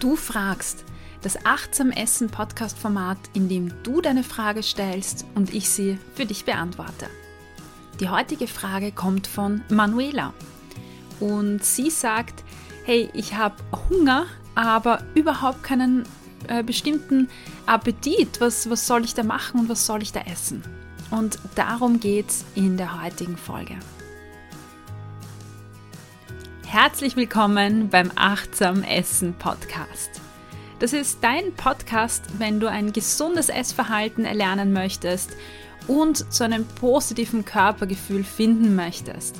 [0.00, 0.86] Du fragst,
[1.20, 6.24] das Achtsam Essen Podcast Format, in dem du deine Frage stellst und ich sie für
[6.24, 7.06] dich beantworte.
[8.00, 10.32] Die heutige Frage kommt von Manuela
[11.20, 12.44] und sie sagt,
[12.86, 13.56] hey, ich habe
[13.90, 14.24] Hunger,
[14.54, 16.04] aber überhaupt keinen
[16.48, 17.28] äh, bestimmten
[17.66, 18.40] Appetit.
[18.40, 20.64] Was, was soll ich da machen und was soll ich da essen?
[21.10, 23.76] Und darum geht es in der heutigen Folge.
[26.72, 30.20] Herzlich willkommen beim Achtsam Essen Podcast.
[30.78, 35.36] Das ist dein Podcast, wenn du ein gesundes Essverhalten erlernen möchtest
[35.88, 39.34] und zu einem positiven Körpergefühl finden möchtest.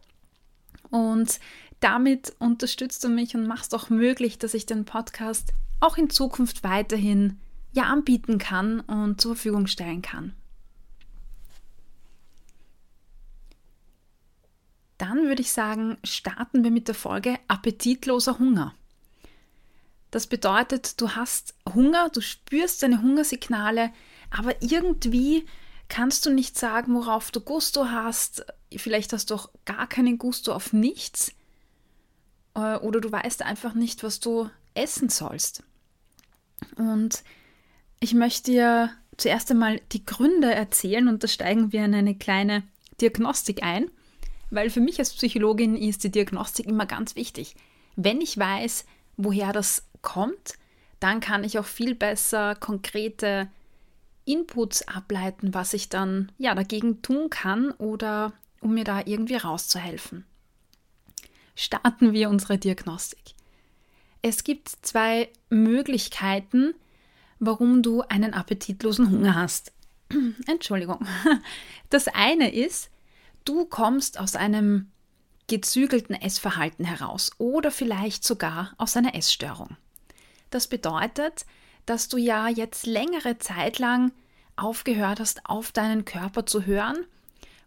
[0.89, 1.41] Und
[1.85, 6.63] damit unterstützt du mich und machst auch möglich, dass ich den Podcast auch in Zukunft
[6.63, 7.39] weiterhin
[7.73, 10.33] ja anbieten kann und zur Verfügung stellen kann.
[14.97, 18.73] Dann würde ich sagen, starten wir mit der Folge Appetitloser Hunger.
[20.09, 23.91] Das bedeutet, du hast Hunger, du spürst deine Hungersignale,
[24.31, 25.45] aber irgendwie
[25.87, 28.43] kannst du nicht sagen, worauf du Gusto hast.
[28.75, 31.31] Vielleicht hast du auch gar keinen Gusto auf nichts.
[32.55, 35.63] Äh, oder du weißt einfach nicht, was du essen sollst.
[36.77, 37.23] Und
[37.99, 42.63] ich möchte dir zuerst einmal die Gründe erzählen und da steigen wir in eine kleine
[42.99, 43.89] Diagnostik ein,
[44.49, 47.55] weil für mich als Psychologin ist die Diagnostik immer ganz wichtig.
[47.95, 48.85] Wenn ich weiß,
[49.17, 50.55] woher das kommt,
[50.99, 53.49] dann kann ich auch viel besser konkrete
[54.25, 60.25] Inputs ableiten, was ich dann ja dagegen tun kann oder um mir da irgendwie rauszuhelfen
[61.55, 63.33] starten wir unsere Diagnostik.
[64.21, 66.73] Es gibt zwei Möglichkeiten,
[67.39, 69.71] warum du einen appetitlosen Hunger hast.
[70.47, 71.05] Entschuldigung.
[71.89, 72.89] Das eine ist,
[73.45, 74.91] du kommst aus einem
[75.47, 79.77] gezügelten Essverhalten heraus oder vielleicht sogar aus einer Essstörung.
[80.49, 81.45] Das bedeutet,
[81.85, 84.11] dass du ja jetzt längere Zeit lang
[84.55, 87.05] aufgehört hast, auf deinen Körper zu hören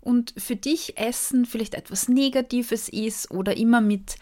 [0.09, 4.17] und für dich Essen vielleicht etwas Negatives ist oder immer mit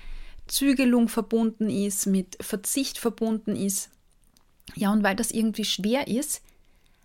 [0.48, 3.90] Zügelung verbunden ist, mit Verzicht verbunden ist.
[4.74, 6.42] Ja, und weil das irgendwie schwer ist,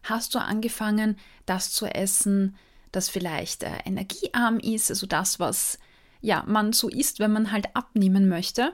[0.02, 1.16] hast du angefangen,
[1.46, 2.56] das zu essen,
[2.92, 5.78] das vielleicht äh, energiearm ist, also das, was
[6.22, 8.74] ja, man so isst, wenn man halt abnehmen möchte.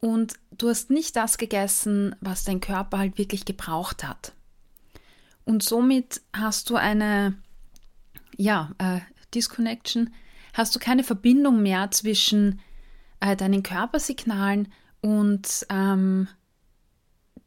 [0.00, 4.32] Und du hast nicht das gegessen, was dein Körper halt wirklich gebraucht hat.
[5.44, 7.36] Und somit hast du eine
[8.42, 9.00] ja, äh,
[9.34, 10.12] Disconnection,
[10.52, 12.60] hast du keine Verbindung mehr zwischen
[13.20, 16.28] äh, deinen Körpersignalen und ähm,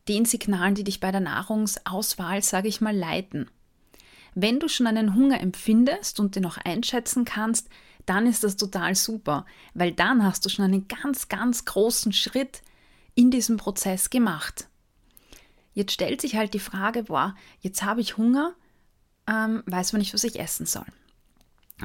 [0.08, 3.50] den Signalen, die dich bei der Nahrungsauswahl, sage ich mal, leiten.
[4.36, 7.68] Wenn du schon einen Hunger empfindest und den auch einschätzen kannst,
[8.06, 12.62] dann ist das total super, weil dann hast du schon einen ganz, ganz großen Schritt
[13.16, 14.70] in diesem Prozess gemacht.
[15.74, 18.56] Jetzt stellt sich halt die Frage, boah, jetzt habe ich Hunger,
[19.28, 20.86] ähm, weiß man nicht, was ich essen soll.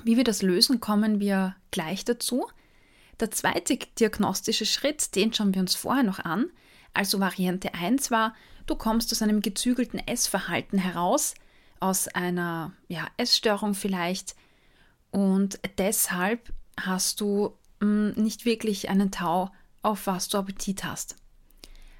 [0.04, 2.46] Wie wir das lösen, kommen wir gleich dazu.
[3.18, 6.50] Der zweite diagnostische Schritt, den schauen wir uns vorher noch an.
[6.94, 8.34] Also Variante 1 war,
[8.66, 11.34] du kommst aus einem gezügelten Essverhalten heraus,
[11.80, 14.34] aus einer ja, Essstörung vielleicht
[15.10, 19.50] und deshalb hast du mh, hm, nicht wirklich einen Tau,
[19.82, 21.16] auf was du Appetit hast.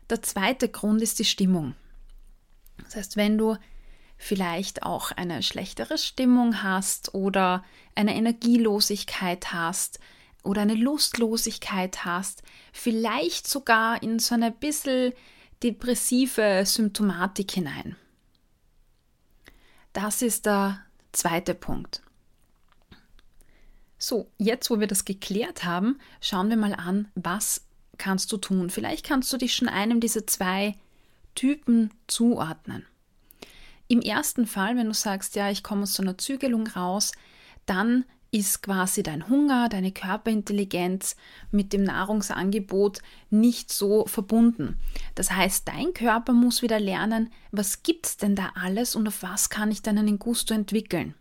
[0.08, 1.74] Der zweite Grund ist die Stimmung.
[2.84, 3.56] Das heißt, wenn du
[4.20, 7.64] vielleicht auch eine schlechtere Stimmung hast oder
[7.94, 9.98] eine Energielosigkeit hast
[10.44, 15.14] oder eine Lustlosigkeit hast, vielleicht sogar in so eine bisschen
[15.62, 17.96] depressive Symptomatik hinein.
[19.94, 22.02] Das ist der zweite Punkt.
[23.96, 27.64] So, jetzt wo wir das geklärt haben, schauen wir mal an, was
[27.96, 28.68] kannst du tun.
[28.68, 30.76] Vielleicht kannst du dich schon einem dieser zwei
[31.34, 32.84] Typen zuordnen.
[33.90, 37.10] Im ersten Fall, wenn du sagst, ja, ich komme aus so einer Zügelung raus,
[37.66, 41.16] dann ist quasi dein Hunger, deine Körperintelligenz
[41.50, 43.00] mit dem Nahrungsangebot
[43.30, 44.78] nicht so verbunden.
[45.16, 49.24] Das heißt, dein Körper muss wieder lernen, was gibt es denn da alles und auf
[49.24, 51.16] was kann ich dann einen Gusto entwickeln.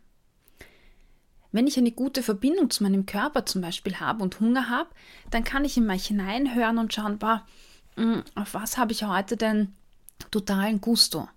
[1.51, 4.91] Wenn ich eine gute Verbindung zu meinem Körper zum Beispiel habe und Hunger habe,
[5.31, 7.47] dann kann ich in mich hineinhören und schauen, boah,
[7.95, 9.73] hm, auf was habe ich heute denn
[10.29, 11.27] totalen Gusto.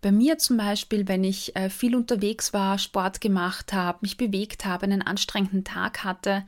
[0.00, 4.64] Bei mir zum Beispiel, wenn ich äh, viel unterwegs war, Sport gemacht habe, mich bewegt
[4.64, 6.44] habe, einen anstrengenden Tag hatte,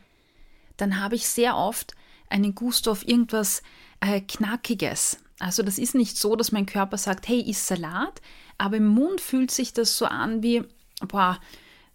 [0.76, 1.94] dann habe ich sehr oft
[2.28, 3.62] einen Gusto auf irgendwas
[4.00, 5.18] äh, Knackiges.
[5.40, 8.20] Also das ist nicht so, dass mein Körper sagt, hey, isst Salat,
[8.56, 10.62] aber im Mund fühlt sich das so an wie,
[11.00, 11.40] boah,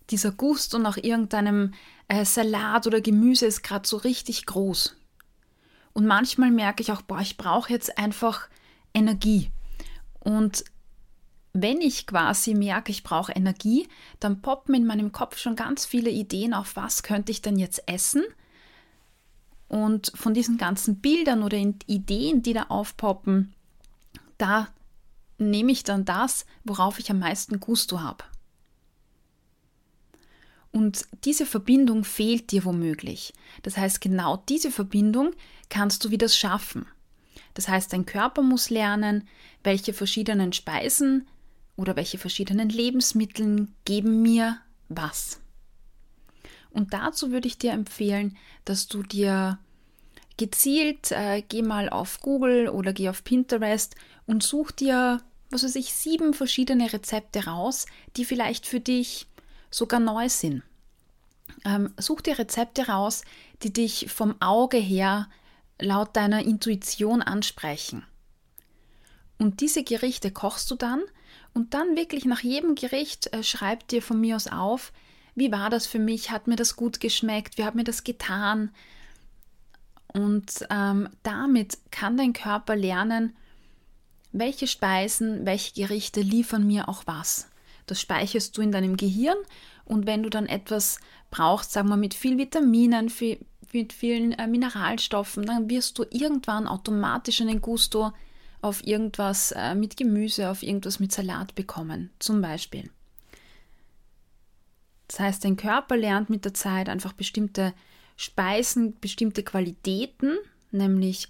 [0.09, 1.73] dieser Gusto nach irgendeinem
[2.07, 4.95] äh, Salat oder Gemüse ist gerade so richtig groß.
[5.93, 8.49] Und manchmal merke ich auch, boah, ich brauche jetzt einfach
[8.93, 9.51] Energie.
[10.19, 10.65] Und
[11.57, 13.87] wenn ich quasi merke, ich brauche Energie,
[14.19, 17.81] dann poppen in meinem Kopf schon ganz viele Ideen auf, was könnte ich denn jetzt
[17.87, 18.23] essen.
[19.69, 23.53] Und von diesen ganzen Bildern oder Ideen, die da aufpoppen,
[24.37, 24.67] da
[25.37, 28.25] nehme ich dann das, worauf ich am meisten Gusto habe.
[30.73, 33.33] Und diese Verbindung fehlt dir womöglich.
[33.63, 35.31] Das heißt, genau diese Verbindung
[35.69, 36.85] kannst du wieder schaffen.
[37.53, 39.25] Das heißt, dein Körper muss lernen,
[39.63, 41.25] welche verschiedenen Speisen
[41.75, 45.39] oder welche verschiedenen Lebensmittel geben mir was.
[46.71, 49.59] Und dazu würde ich dir empfehlen, dass du dir
[50.37, 53.95] gezielt, äh, geh mal auf Google oder geh auf Pinterest
[54.25, 57.85] und such dir, was weiß ich, sieben verschiedene Rezepte raus,
[58.17, 59.27] die vielleicht für dich
[59.71, 60.63] sogar neu sind.
[61.63, 63.23] Ähm, such dir Rezepte raus,
[63.63, 65.29] die dich vom Auge her
[65.79, 68.03] laut deiner Intuition ansprechen.
[69.37, 71.01] Und diese Gerichte kochst du dann
[71.55, 74.91] und dann wirklich nach jedem Gericht äh, schreib dir von mir aus auf,
[75.35, 78.71] wie war das für mich, hat mir das gut geschmeckt, wie hat mir das getan.
[80.07, 83.35] Und ähm, damit kann dein Körper lernen,
[84.33, 87.49] welche Speisen, welche Gerichte liefern mir auch was.
[87.85, 89.37] Das speicherst du in deinem Gehirn
[89.85, 90.99] und wenn du dann etwas
[91.31, 93.39] brauchst, sagen wir mit viel Vitaminen, viel,
[93.71, 98.11] mit vielen äh, Mineralstoffen, dann wirst du irgendwann automatisch einen Gusto
[98.65, 102.89] auf irgendwas äh, mit Gemüse, auf irgendwas mit Salat bekommen, zum Beispiel.
[105.07, 107.75] Das heißt, dein Körper lernt mit der Zeit einfach bestimmte
[108.17, 110.37] Speisen, bestimmte Qualitäten,
[110.71, 111.27] nämlich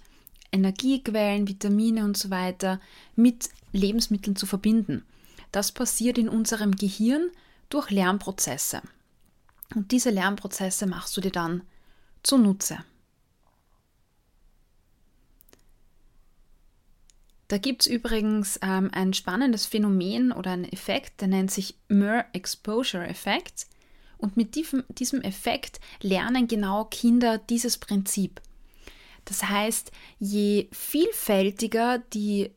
[0.50, 2.80] Energiequellen, Vitamine und so weiter,
[3.16, 5.04] mit Lebensmitteln zu verbinden.
[5.52, 7.30] Das passiert in unserem Gehirn
[7.68, 8.80] durch Lernprozesse.
[9.74, 11.64] Und diese Lernprozesse machst du dir dann
[12.22, 12.78] zunutze.
[17.48, 22.26] Da gibt es übrigens ähm, ein spannendes Phänomen oder einen Effekt, der nennt sich Mer
[22.32, 23.66] Exposure Effekt.
[24.18, 28.40] Und mit diesem, diesem Effekt lernen genau Kinder dieses Prinzip.
[29.24, 32.50] Das heißt, je vielfältiger die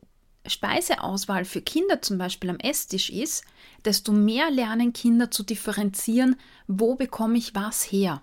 [0.46, 3.44] Speiseauswahl für Kinder zum Beispiel am Esstisch ist,
[3.84, 6.36] desto mehr lernen Kinder zu differenzieren,
[6.66, 8.22] wo bekomme ich was her.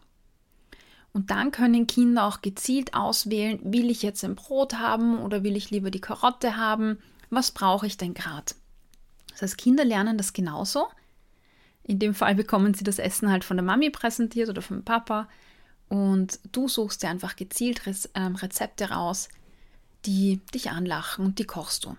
[1.18, 5.56] Und dann können Kinder auch gezielt auswählen, will ich jetzt ein Brot haben oder will
[5.56, 7.00] ich lieber die Karotte haben?
[7.32, 8.54] Was brauche ich denn gerade?
[9.32, 10.86] Das heißt, Kinder lernen das genauso.
[11.82, 15.28] In dem Fall bekommen sie das Essen halt von der Mami präsentiert oder vom Papa
[15.90, 17.82] und du suchst dir einfach gezielt
[18.14, 19.28] ähm, Rezepte raus,
[20.06, 21.96] die dich anlachen und die kochst du.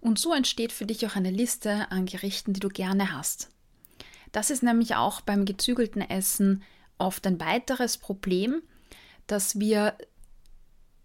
[0.00, 3.50] Und so entsteht für dich auch eine Liste an Gerichten, die du gerne hast.
[4.32, 6.62] Das ist nämlich auch beim gezügelten Essen
[7.00, 8.62] oft ein weiteres Problem,
[9.26, 9.96] dass wir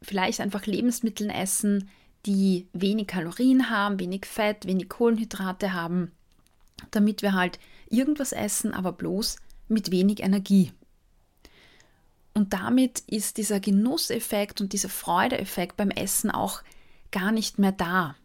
[0.01, 1.89] vielleicht einfach Lebensmittel essen,
[2.25, 6.11] die wenig Kalorien haben, wenig Fett, wenig Kohlenhydrate haben,
[6.91, 7.59] damit wir halt
[7.89, 9.37] irgendwas essen, aber bloß
[9.67, 10.71] mit wenig Energie.
[12.33, 16.61] Und damit ist dieser Genusseffekt und dieser Freudeeffekt beim Essen auch
[17.11, 18.15] gar nicht mehr da.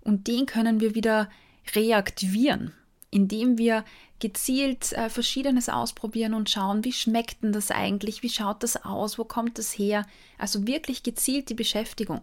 [0.00, 1.30] Und den können wir wieder
[1.74, 2.72] reaktivieren,
[3.16, 3.82] indem wir
[4.18, 9.18] gezielt äh, Verschiedenes ausprobieren und schauen, wie schmeckt denn das eigentlich, wie schaut das aus,
[9.18, 10.06] wo kommt das her.
[10.36, 12.20] Also wirklich gezielt die Beschäftigung.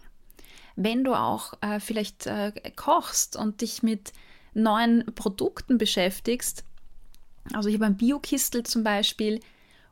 [0.75, 4.13] Wenn du auch äh, vielleicht äh, kochst und dich mit
[4.53, 6.63] neuen Produkten beschäftigst,
[7.53, 9.39] also ich habe ein Bio-Kistel zum Beispiel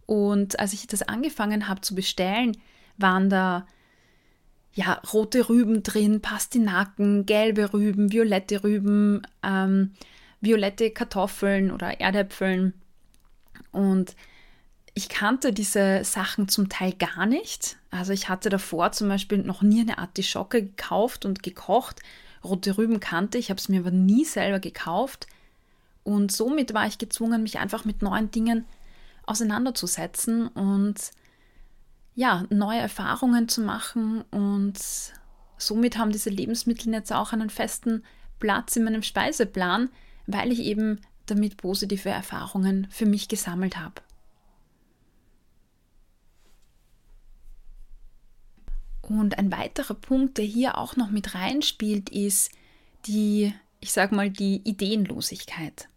[0.05, 2.57] und als ich das angefangen habe zu bestellen,
[2.97, 3.65] waren da
[4.73, 9.93] ja rote Rüben drin, Pastinaken, gelbe Rüben, violette Rüben, ähm,
[10.41, 12.73] violette Kartoffeln oder Erdäpfeln.
[13.71, 14.15] Und
[14.93, 17.77] ich kannte diese Sachen zum Teil gar nicht.
[17.91, 22.01] Also ich hatte davor zum Beispiel noch nie eine Artischocke gekauft und gekocht.
[22.43, 25.27] Rote Rüben kannte ich, habe es mir aber nie selber gekauft.
[26.03, 28.65] Und somit war ich gezwungen, mich einfach mit neuen Dingen
[29.25, 31.11] auseinanderzusetzen und
[32.15, 34.23] ja, neue Erfahrungen zu machen.
[34.31, 34.79] Und
[35.57, 38.03] somit haben diese Lebensmittel jetzt auch einen festen
[38.39, 39.89] Platz in meinem Speiseplan,
[40.33, 44.01] weil ich eben damit positive Erfahrungen für mich gesammelt habe.
[49.01, 52.51] Und ein weiterer Punkt, der hier auch noch mit reinspielt, ist
[53.05, 55.89] die, ich sage mal, die Ideenlosigkeit.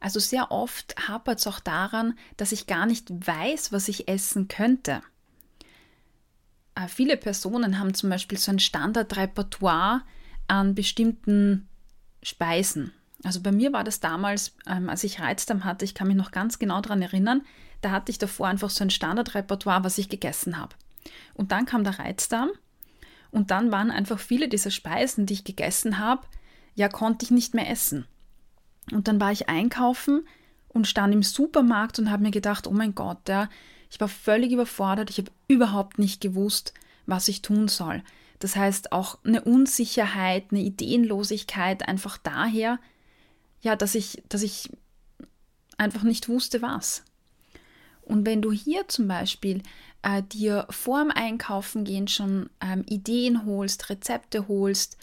[0.00, 4.48] Also sehr oft hapert es auch daran, dass ich gar nicht weiß, was ich essen
[4.48, 5.02] könnte.
[6.74, 10.02] Äh, viele Personen haben zum Beispiel so ein Standardrepertoire
[10.46, 11.68] an bestimmten
[12.22, 12.92] Speisen.
[13.24, 16.30] Also bei mir war das damals, ähm, als ich Reizdarm hatte, ich kann mich noch
[16.30, 17.42] ganz genau daran erinnern,
[17.80, 20.74] da hatte ich davor einfach so ein Standardrepertoire, was ich gegessen habe.
[21.34, 22.50] Und dann kam der Reizdarm
[23.30, 26.22] und dann waren einfach viele dieser Speisen, die ich gegessen habe,
[26.74, 28.06] ja, konnte ich nicht mehr essen.
[28.92, 30.26] Und dann war ich einkaufen
[30.68, 33.48] und stand im Supermarkt und habe mir gedacht, oh mein Gott, ja,
[33.90, 36.74] ich war völlig überfordert, ich habe überhaupt nicht gewusst,
[37.06, 38.02] was ich tun soll.
[38.40, 42.78] Das heißt auch eine Unsicherheit, eine Ideenlosigkeit einfach daher,
[43.64, 44.70] ja, dass ich, dass ich
[45.78, 47.02] einfach nicht wusste, was.
[48.02, 49.62] Und wenn du hier zum Beispiel
[50.02, 54.98] äh, dir vor dem Einkaufen gehen schon ähm, Ideen holst, Rezepte holst,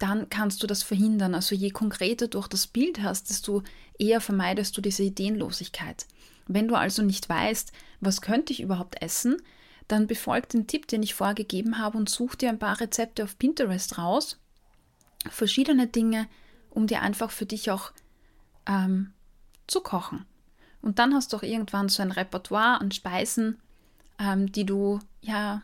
[0.00, 1.36] dann kannst du das verhindern.
[1.36, 3.62] Also je konkreter du auch das Bild hast, desto
[3.96, 6.06] eher vermeidest du diese Ideenlosigkeit.
[6.48, 9.36] Wenn du also nicht weißt, was könnte ich überhaupt essen,
[9.86, 13.38] dann befolg den Tipp, den ich vorgegeben habe und such dir ein paar Rezepte auf
[13.38, 14.40] Pinterest raus,
[15.30, 16.26] verschiedene Dinge,
[16.74, 17.92] um dir einfach für dich auch
[18.66, 19.12] ähm,
[19.66, 20.26] zu kochen.
[20.82, 23.58] Und dann hast du auch irgendwann so ein Repertoire an Speisen,
[24.18, 25.62] ähm, die du ja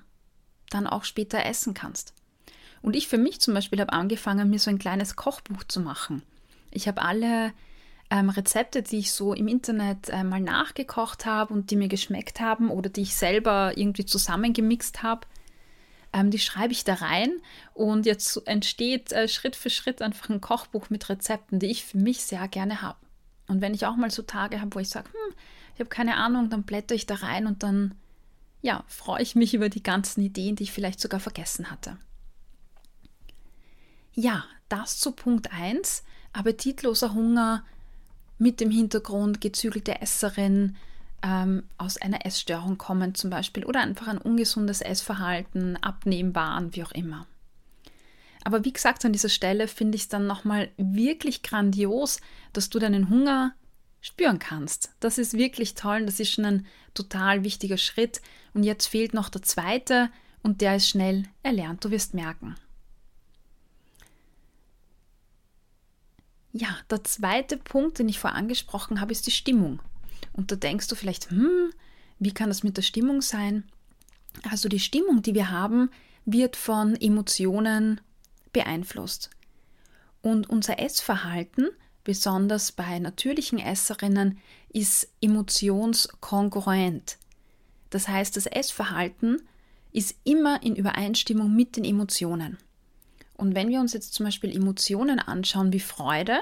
[0.71, 2.15] dann auch später essen kannst.
[2.83, 6.23] Und ich für mich zum Beispiel habe angefangen, mir so ein kleines Kochbuch zu machen.
[6.71, 7.53] Ich habe alle
[8.11, 12.41] ähm, Rezepte, die ich so im Internet äh, mal nachgekocht habe und die mir geschmeckt
[12.41, 15.27] haben oder die ich selber irgendwie zusammengemixt habe,
[16.13, 17.33] ähm, die schreibe ich da rein
[17.75, 21.99] und jetzt entsteht äh, Schritt für Schritt einfach ein Kochbuch mit Rezepten, die ich für
[21.99, 22.99] mich sehr gerne habe.
[23.47, 25.35] Und wenn ich auch mal so Tage habe, wo ich sage, hm,
[25.75, 27.95] ich habe keine Ahnung, dann blätter ich da rein und dann
[28.63, 31.97] ja, freue ich mich über die ganzen Ideen, die ich vielleicht sogar vergessen hatte.
[34.13, 36.05] Ja, das zu Punkt 1.
[36.33, 37.65] Appetitloser Hunger
[38.39, 40.77] mit dem Hintergrund gezügelte Esserin
[41.23, 46.93] ähm, aus einer Essstörung kommen zum Beispiel oder einfach ein ungesundes Essverhalten, Abnehmbaren, wie auch
[46.93, 47.27] immer.
[48.45, 52.21] Aber wie gesagt, an dieser Stelle finde ich es dann nochmal wirklich grandios,
[52.53, 53.55] dass du deinen Hunger
[54.01, 54.93] spüren kannst.
[55.01, 58.23] Das ist wirklich toll, das ist schon ein total wichtiger Schritt.
[58.55, 60.11] Und jetzt fehlt noch der zweite
[60.43, 62.55] und der ist schnell erlernt, du wirst merken.
[66.53, 69.81] Ja, der zweite Punkt, den ich vorher angesprochen habe, ist die Stimmung.
[70.33, 71.71] Und da denkst du vielleicht, hm,
[72.19, 73.65] wie kann das mit der Stimmung sein?
[74.51, 75.91] Also die Stimmung, die wir haben,
[76.25, 78.01] wird von Emotionen
[78.53, 79.31] beeinflusst.
[80.23, 81.71] Und unser Essverhalten
[82.05, 84.39] besonders bei natürlichen Esserinnen,
[84.73, 87.19] ist emotionskongruent.
[87.91, 89.43] Das heißt, das Essverhalten
[89.93, 92.59] ist immer in Übereinstimmung mit den Emotionen.
[93.37, 96.41] Und wenn wir uns jetzt zum Beispiel Emotionen anschauen wie Freude,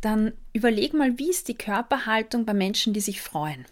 [0.00, 3.66] dann überleg mal, wie ist die Körperhaltung bei Menschen, die sich freuen.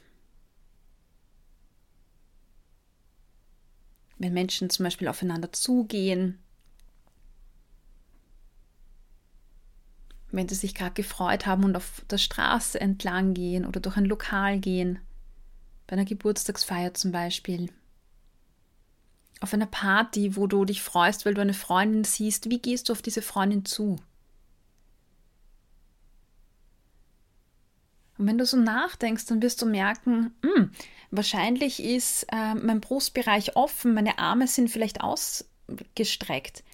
[4.19, 6.39] Wenn Menschen zum Beispiel aufeinander zugehen,
[10.31, 14.05] wenn sie sich gerade gefreut haben und auf der Straße entlang gehen oder durch ein
[14.05, 14.99] Lokal gehen,
[15.87, 17.71] bei einer Geburtstagsfeier zum Beispiel,
[19.41, 22.93] auf einer Party, wo du dich freust, weil du eine Freundin siehst, wie gehst du
[22.93, 23.97] auf diese Freundin zu?
[28.19, 30.71] Und wenn du so nachdenkst, dann wirst du merken, mh, hm,
[31.11, 36.65] wahrscheinlich ist äh, mein Brustbereich offen, meine Arme sind vielleicht ausgestreckt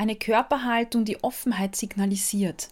[0.00, 2.68] eine Körperhaltung, die Offenheit signalisiert.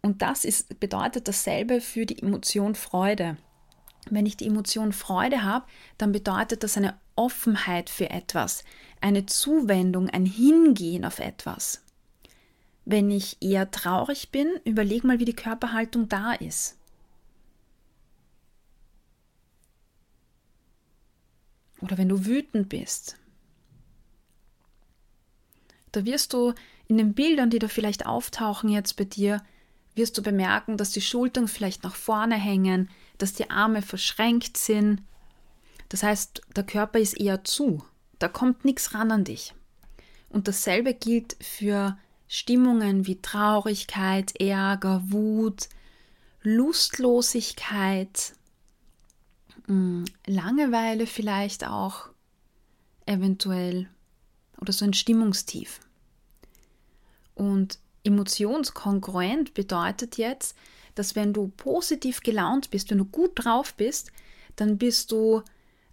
[0.00, 3.36] Und das ist, bedeutet dasselbe für die Emotion Freude.
[4.08, 5.66] Wenn ich die Emotion Freude habe,
[5.98, 8.64] dann bedeutet das eine Offenheit für etwas,
[9.02, 11.82] eine Zuwendung, ein Hingehen auf etwas.
[12.90, 16.76] Wenn ich eher traurig bin, überleg mal, wie die Körperhaltung da ist.
[21.80, 23.16] Oder wenn du wütend bist,
[25.92, 26.52] da wirst du
[26.88, 29.40] In den Bildern, die da vielleicht auftauchen jetzt bei dir,
[29.94, 35.00] wirst du bemerken, dass die Schultern vielleicht nach vorne hängen, dass die Arme verschränkt sind.
[35.90, 37.84] Das heißt, der Körper ist eher zu.
[38.18, 39.54] Da kommt nichts ran an dich.
[40.28, 41.96] Und dasselbe gilt für
[42.32, 45.68] Stimmungen wie Traurigkeit, Ärger, Wut,
[46.42, 48.34] Lustlosigkeit,
[49.66, 52.08] hm, Langeweile vielleicht auch,
[53.04, 53.88] eventuell
[54.60, 55.80] oder so ein Stimmungstief.
[57.34, 60.56] Und emotionskongruent bedeutet jetzt,
[60.94, 64.12] dass wenn du positiv gelaunt bist, wenn du gut drauf bist,
[64.54, 65.42] dann bist du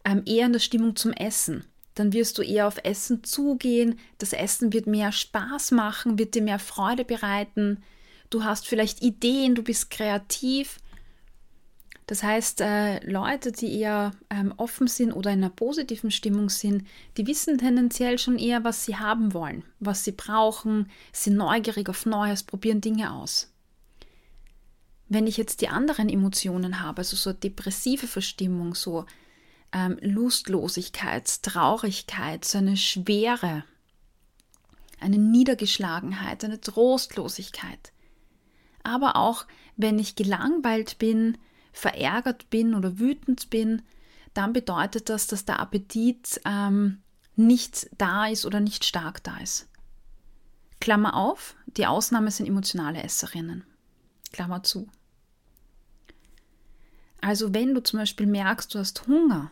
[0.06, 1.66] ähm, eher in der Stimmung zum Essen.
[1.98, 4.00] Dann wirst du eher auf Essen zugehen.
[4.18, 7.84] Das Essen wird mehr Spaß machen, wird dir mehr Freude bereiten.
[8.30, 10.80] Du hast vielleicht Ideen, du bist kreativ
[12.08, 16.88] das heißt, äh, Leute, die eher ähm, offen sind oder in einer positiven Stimmung sind,
[17.18, 22.06] die wissen tendenziell schon eher, was sie haben wollen, was sie brauchen, sind neugierig auf
[22.06, 23.52] Neues, probieren Dinge aus.
[25.10, 29.06] Wenn ich jetzt die anderen Emotionen habe, also so depressive Verstimmung, so
[29.78, 33.64] ähm, Lustlosigkeit, Traurigkeit, so eine Schwere,
[35.00, 37.92] eine Niedergeschlagenheit, eine Trostlosigkeit,
[38.84, 41.38] aber auch wenn ich gelangweilt bin,
[41.72, 43.84] verärgert bin oder wütend bin,
[44.34, 47.04] dann bedeutet das, dass der Appetit ähm,
[47.36, 49.68] nicht da ist oder nicht stark da ist.
[50.80, 53.64] Klammer auf, die Ausnahme sind emotionale Esserinnen.
[54.32, 54.88] Klammer zu.
[57.22, 59.52] Also wenn du zum Beispiel merkst, du hast Hunger,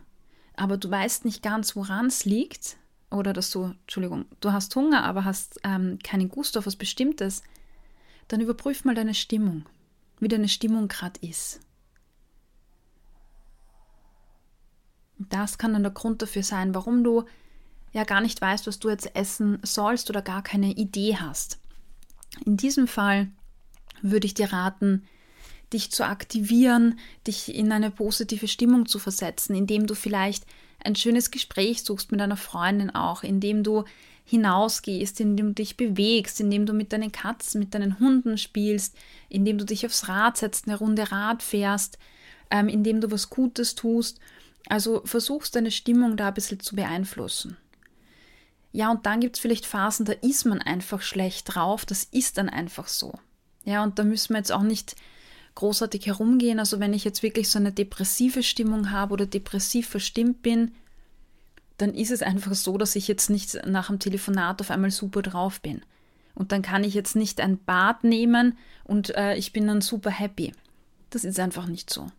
[0.57, 2.77] aber du weißt nicht ganz, woran es liegt,
[3.11, 7.43] oder dass du, Entschuldigung, du hast Hunger, aber hast ähm, keinen Gusto auf was Bestimmtes,
[8.27, 9.65] dann überprüf mal deine Stimmung,
[10.19, 11.59] wie deine Stimmung gerade ist.
[15.17, 17.23] Das kann dann der Grund dafür sein, warum du
[17.93, 21.59] ja gar nicht weißt, was du jetzt essen sollst oder gar keine Idee hast.
[22.45, 23.31] In diesem Fall
[24.01, 25.07] würde ich dir raten,
[25.73, 30.45] dich zu aktivieren, dich in eine positive Stimmung zu versetzen, indem du vielleicht
[30.83, 33.83] ein schönes Gespräch suchst mit deiner Freundin auch, indem du
[34.23, 38.95] hinausgehst, indem du dich bewegst, indem du mit deinen Katzen, mit deinen Hunden spielst,
[39.29, 41.97] indem du dich aufs Rad setzt, eine Runde Rad fährst,
[42.49, 44.19] ähm, indem du was Gutes tust
[44.67, 47.57] also versuchst deine Stimmung da ein bisschen zu beeinflussen.
[48.71, 52.37] Ja, und dann gibt es vielleicht Phasen, da ist man einfach schlecht drauf, das ist
[52.37, 53.13] dann einfach so.
[53.63, 54.95] Ja, und da müssen wir jetzt auch nicht
[55.55, 56.59] großartig herumgehen.
[56.59, 60.73] Also wenn ich jetzt wirklich so eine depressive Stimmung habe oder depressiv verstimmt bin,
[61.77, 65.21] dann ist es einfach so, dass ich jetzt nicht nach dem Telefonat auf einmal super
[65.21, 65.81] drauf bin.
[66.33, 70.11] Und dann kann ich jetzt nicht ein Bad nehmen und äh, ich bin dann super
[70.11, 70.53] happy.
[71.09, 72.11] Das ist einfach nicht so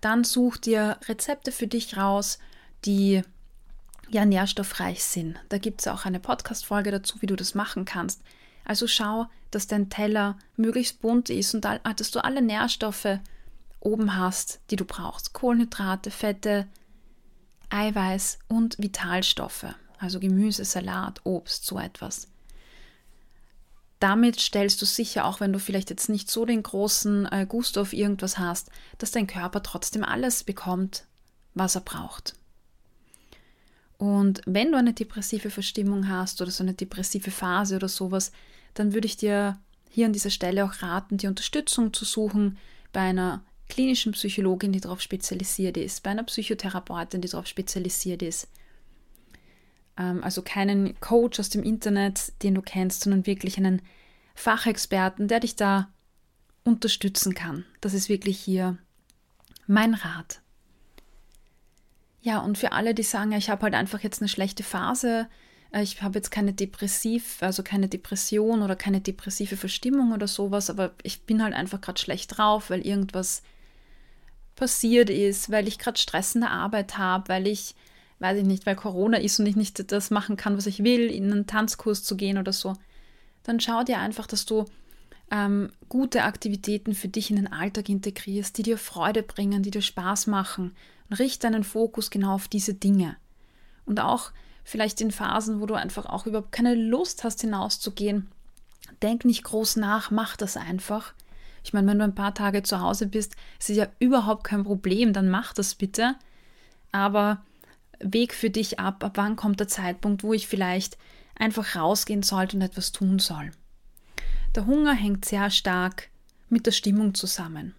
[0.00, 2.38] dann such dir Rezepte für dich raus,
[2.84, 3.22] die
[4.08, 5.38] ja nährstoffreich sind.
[5.48, 8.22] Da gibt es auch eine Podcast-Folge dazu, wie du das machen kannst.
[8.70, 13.18] Also schau, dass dein Teller möglichst bunt ist und dass du alle Nährstoffe
[13.80, 15.32] oben hast, die du brauchst.
[15.32, 16.68] Kohlenhydrate, Fette,
[17.70, 19.66] Eiweiß und Vitalstoffe.
[19.98, 22.28] Also Gemüse, Salat, Obst, so etwas
[24.00, 27.82] damit stellst du sicher, auch wenn du vielleicht jetzt nicht so den großen äh, Gusto
[27.82, 31.04] auf irgendwas hast, dass dein Körper trotzdem alles bekommt,
[31.52, 32.34] was er braucht.
[33.98, 38.32] Und wenn du eine depressive Verstimmung hast oder so eine depressive Phase oder sowas,
[38.74, 42.58] dann würde ich dir hier an dieser Stelle auch raten, die Unterstützung zu suchen
[42.92, 48.48] bei einer klinischen Psychologin, die darauf spezialisiert ist, bei einer Psychotherapeutin, die darauf spezialisiert ist.
[49.96, 53.82] Ähm, also keinen Coach aus dem Internet, den du kennst, sondern wirklich einen
[54.34, 55.88] Fachexperten, der dich da
[56.64, 57.64] unterstützen kann.
[57.80, 58.78] Das ist wirklich hier
[59.66, 60.42] mein Rat.
[62.22, 65.28] Ja, und für alle, die sagen, ich habe halt einfach jetzt eine schlechte Phase,
[65.72, 70.92] ich habe jetzt keine Depressiv, also keine Depression oder keine depressive Verstimmung oder sowas, aber
[71.02, 73.42] ich bin halt einfach gerade schlecht drauf, weil irgendwas
[74.56, 77.74] passiert ist, weil ich gerade stressende Arbeit habe, weil ich
[78.20, 81.10] weiß ich nicht, weil Corona ist und ich nicht das machen kann, was ich will,
[81.10, 82.74] in einen Tanzkurs zu gehen oder so,
[83.42, 84.66] dann schau dir einfach, dass du
[85.30, 89.82] ähm, gute Aktivitäten für dich in den Alltag integrierst, die dir Freude bringen, die dir
[89.82, 90.76] Spaß machen
[91.08, 93.16] und richte deinen Fokus genau auf diese Dinge.
[93.86, 94.32] Und auch
[94.64, 98.30] vielleicht in Phasen, wo du einfach auch überhaupt keine Lust hast, hinauszugehen,
[99.02, 101.12] denk nicht groß nach, mach das einfach.
[101.62, 104.64] Ich meine, wenn du ein paar Tage zu Hause bist, ist es ja überhaupt kein
[104.64, 106.14] Problem, dann mach das bitte.
[106.92, 107.42] Aber
[108.00, 110.96] Weg für dich ab, ab wann kommt der Zeitpunkt, wo ich vielleicht
[111.34, 113.50] einfach rausgehen sollte und etwas tun soll.
[114.54, 116.08] Der Hunger hängt sehr stark
[116.48, 117.74] mit der Stimmung zusammen.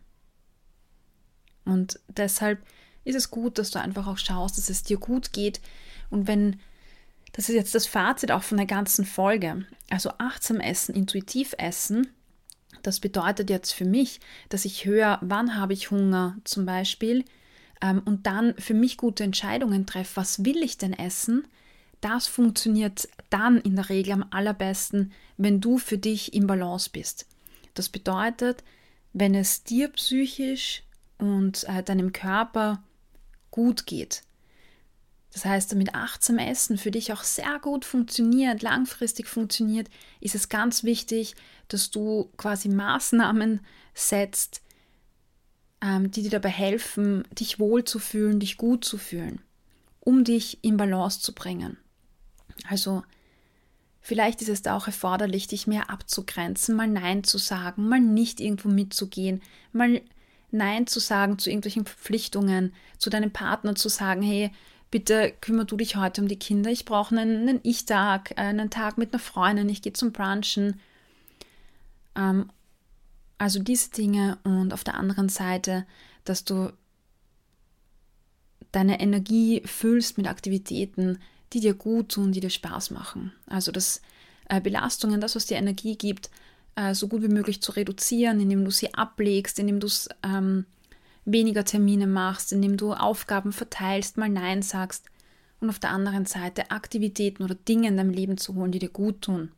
[1.65, 2.63] Und deshalb
[3.03, 5.59] ist es gut, dass du einfach auch schaust, dass es dir gut geht.
[6.09, 6.59] Und wenn
[7.33, 9.65] Das ist jetzt das Fazit auch von der ganzen Folge.
[9.89, 12.07] Also achtsam essen, intuitiv essen.
[12.83, 17.25] Das bedeutet jetzt für mich, dass ich höre, wann habe ich Hunger zum Beispiel
[17.81, 20.15] ähm, und dann für mich gute Entscheidungen treffe.
[20.15, 21.47] Was will ich denn essen?
[22.01, 27.27] Das funktioniert dann in der Regel am allerbesten, wenn du für dich im Balance bist.
[27.75, 28.63] Das bedeutet,
[29.13, 30.83] wenn es dir psychisch
[31.19, 32.83] und äh, deinem Körper
[33.51, 34.23] gut geht.
[35.33, 39.89] Das heißt, damit achtsam Essen für dich auch sehr gut funktioniert, langfristig funktioniert,
[40.19, 41.35] ist es ganz wichtig,
[41.69, 43.61] dass du quasi Maßnahmen
[43.93, 44.61] setzt,
[45.81, 49.41] ähm, die dir dabei helfen, dich wohlzufühlen, dich gut zu fühlen,
[50.01, 51.77] um dich in Balance zu bringen.
[52.67, 53.03] Also
[54.01, 58.41] vielleicht ist es da auch erforderlich, dich mehr abzugrenzen, mal Nein zu sagen, mal nicht
[58.41, 59.41] irgendwo mitzugehen,
[59.71, 60.01] mal
[60.51, 64.51] Nein zu sagen zu irgendwelchen Verpflichtungen, zu deinem Partner zu sagen, hey,
[64.91, 68.97] bitte kümmere du dich heute um die Kinder, ich brauche einen, einen Ich-Tag, einen Tag
[68.97, 70.79] mit einer Freundin, ich gehe zum Brunchen.
[72.15, 72.51] Ähm,
[73.37, 75.87] also diese Dinge und auf der anderen Seite,
[76.25, 76.71] dass du
[78.71, 81.17] deine Energie füllst mit Aktivitäten,
[81.53, 83.33] die dir gut tun, die dir Spaß machen.
[83.47, 84.01] Also das
[84.47, 86.29] äh, Belastungen, das, was dir Energie gibt,
[86.75, 90.65] äh, so gut wie möglich zu reduzieren, indem du sie ablegst, indem du es ähm,
[91.25, 95.05] weniger Termine machst, indem du Aufgaben verteilst, mal Nein sagst
[95.59, 98.89] und auf der anderen Seite Aktivitäten oder Dinge in deinem Leben zu holen, die dir
[98.89, 99.51] gut tun.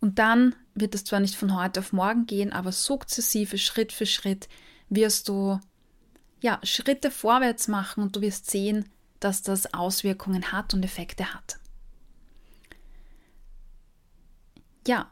[0.00, 4.06] Und dann wird es zwar nicht von heute auf morgen gehen, aber sukzessive, Schritt für
[4.06, 4.48] Schritt
[4.88, 5.58] wirst du
[6.40, 8.88] ja, Schritte vorwärts machen und du wirst sehen,
[9.20, 11.58] dass das Auswirkungen hat und Effekte hat.
[14.86, 15.10] Ja,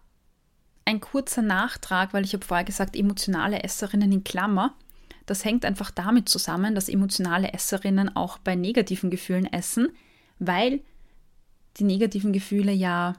[0.85, 4.75] ein kurzer Nachtrag, weil ich habe vorher gesagt, emotionale Esserinnen in Klammer.
[5.27, 9.89] Das hängt einfach damit zusammen, dass emotionale Esserinnen auch bei negativen Gefühlen essen,
[10.39, 10.83] weil
[11.79, 13.15] die negativen Gefühle ja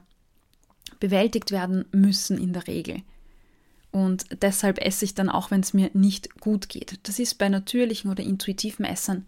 [1.00, 3.02] bewältigt werden müssen in der Regel.
[3.90, 7.00] Und deshalb esse ich dann auch, wenn es mir nicht gut geht.
[7.02, 9.26] Das ist bei natürlichen oder intuitiven Essern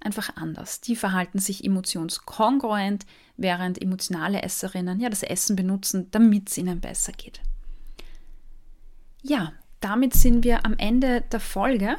[0.00, 0.80] einfach anders.
[0.80, 3.06] Die verhalten sich emotionskongruent,
[3.36, 7.40] während emotionale Esserinnen ja das Essen benutzen, damit es ihnen besser geht.
[9.22, 11.96] Ja, damit sind wir am Ende der Folge.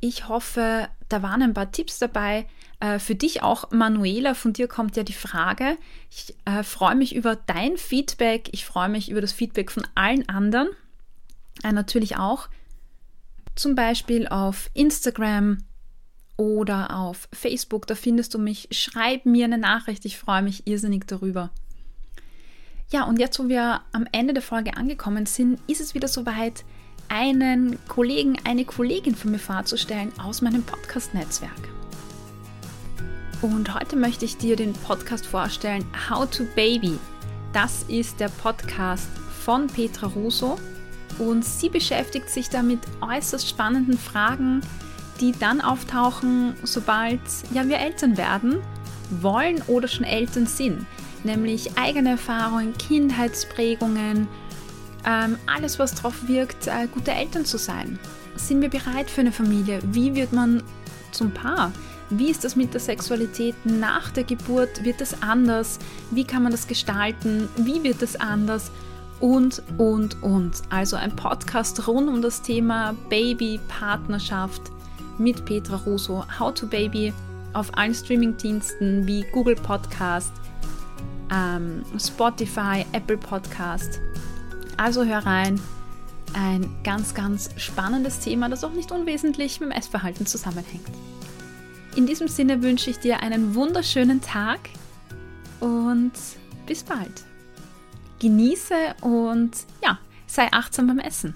[0.00, 2.46] Ich hoffe, da waren ein paar Tipps dabei.
[2.80, 5.76] Äh, für dich auch, Manuela, von dir kommt ja die Frage.
[6.10, 8.48] Ich äh, freue mich über dein Feedback.
[8.52, 10.68] Ich freue mich über das Feedback von allen anderen.
[11.62, 12.48] Äh, natürlich auch.
[13.54, 15.58] Zum Beispiel auf Instagram,
[16.40, 18.68] oder auf Facebook, da findest du mich.
[18.70, 21.50] Schreib mir eine Nachricht, ich freue mich irrsinnig darüber.
[22.90, 26.64] Ja, und jetzt, wo wir am Ende der Folge angekommen sind, ist es wieder soweit,
[27.08, 31.68] einen Kollegen, eine Kollegin von mir vorzustellen aus meinem Podcast-Netzwerk.
[33.42, 36.98] Und heute möchte ich dir den Podcast vorstellen, How to Baby.
[37.52, 39.10] Das ist der Podcast
[39.44, 40.58] von Petra Russo
[41.18, 44.62] und sie beschäftigt sich da mit äußerst spannenden Fragen,
[45.20, 47.20] die dann auftauchen, sobald
[47.52, 48.58] ja, wir Eltern werden,
[49.20, 50.86] wollen oder schon Eltern sind.
[51.24, 54.26] Nämlich eigene Erfahrungen, Kindheitsprägungen,
[55.04, 57.98] ähm, alles, was darauf wirkt, äh, gute Eltern zu sein.
[58.36, 59.80] Sind wir bereit für eine Familie?
[59.92, 60.62] Wie wird man
[61.12, 61.72] zum Paar?
[62.10, 64.84] Wie ist das mit der Sexualität nach der Geburt?
[64.84, 65.78] Wird das anders?
[66.10, 67.48] Wie kann man das gestalten?
[67.56, 68.70] Wie wird das anders?
[69.20, 70.62] Und, und, und.
[70.70, 74.62] Also ein Podcast rund um das Thema Baby, Partnerschaft,
[75.20, 77.12] mit Petra Russo, How to Baby,
[77.52, 80.32] auf allen Streamingdiensten wie Google Podcast,
[81.32, 84.00] ähm, Spotify, Apple Podcast.
[84.76, 85.60] Also hör rein.
[86.32, 90.88] Ein ganz, ganz spannendes Thema, das auch nicht unwesentlich mit dem Essverhalten zusammenhängt.
[91.96, 94.60] In diesem Sinne wünsche ich dir einen wunderschönen Tag
[95.58, 96.12] und
[96.66, 97.24] bis bald.
[98.20, 99.50] Genieße und
[99.82, 101.34] ja, sei achtsam beim Essen.